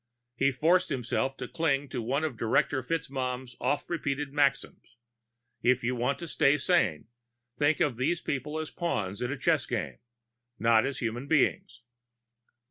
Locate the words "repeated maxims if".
3.87-5.83